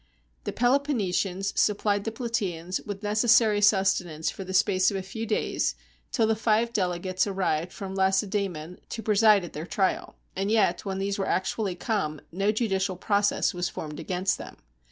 [0.45, 5.27] The Peloponnesians supplied the Plataeans with neces sary sustenance for the space of a few
[5.27, 5.75] days,
[6.11, 10.15] till the five delegates arrived from Lacedaemon to preside at their trial.
[10.35, 14.57] And yet, when these were actually come, no judicial process was formed against them.